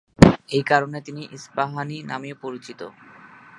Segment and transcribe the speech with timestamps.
[0.49, 2.81] এই কারণে তিনি ইস্পাহানি নামেও পরিচিত।